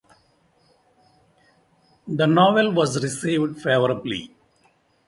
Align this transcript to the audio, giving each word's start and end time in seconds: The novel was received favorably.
The 2.07 2.25
novel 2.25 2.71
was 2.73 3.03
received 3.03 3.61
favorably. 3.61 4.35